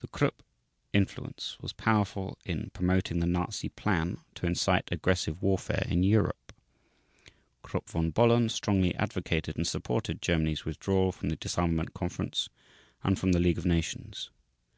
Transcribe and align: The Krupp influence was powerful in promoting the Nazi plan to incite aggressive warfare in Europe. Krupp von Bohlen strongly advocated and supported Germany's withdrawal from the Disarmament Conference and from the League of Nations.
The 0.00 0.08
Krupp 0.08 0.42
influence 0.94 1.58
was 1.60 1.74
powerful 1.74 2.38
in 2.42 2.70
promoting 2.72 3.18
the 3.18 3.26
Nazi 3.26 3.68
plan 3.68 4.16
to 4.36 4.46
incite 4.46 4.88
aggressive 4.90 5.42
warfare 5.42 5.84
in 5.90 6.02
Europe. 6.02 6.54
Krupp 7.60 7.90
von 7.90 8.10
Bohlen 8.10 8.48
strongly 8.48 8.94
advocated 8.94 9.56
and 9.58 9.66
supported 9.66 10.22
Germany's 10.22 10.64
withdrawal 10.64 11.12
from 11.12 11.28
the 11.28 11.36
Disarmament 11.36 11.92
Conference 11.92 12.48
and 13.04 13.18
from 13.18 13.32
the 13.32 13.40
League 13.40 13.58
of 13.58 13.66
Nations. 13.66 14.30